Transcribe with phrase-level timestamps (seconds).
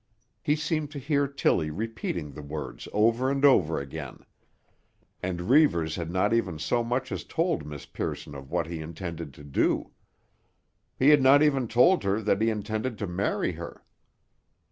[0.41, 4.25] He seemed to hear Tilly repeating the words over and over again.
[5.21, 9.31] And Reivers had not even so much as told Miss Pearson of what he intended
[9.35, 9.91] to do.
[10.97, 13.83] He had not even told her that he intended to marry her.